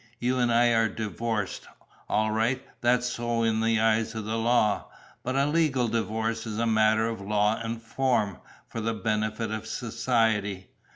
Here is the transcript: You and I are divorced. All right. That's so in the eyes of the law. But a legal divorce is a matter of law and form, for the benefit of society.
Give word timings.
You 0.17 0.39
and 0.39 0.51
I 0.51 0.69
are 0.69 0.89
divorced. 0.89 1.67
All 2.09 2.31
right. 2.31 2.59
That's 2.81 3.05
so 3.05 3.43
in 3.43 3.61
the 3.61 3.79
eyes 3.79 4.15
of 4.15 4.25
the 4.25 4.35
law. 4.35 4.89
But 5.21 5.35
a 5.35 5.45
legal 5.45 5.87
divorce 5.87 6.47
is 6.47 6.57
a 6.57 6.65
matter 6.65 7.07
of 7.07 7.21
law 7.21 7.59
and 7.61 7.79
form, 7.79 8.39
for 8.67 8.81
the 8.81 8.95
benefit 8.95 9.51
of 9.51 9.67
society. 9.67 10.71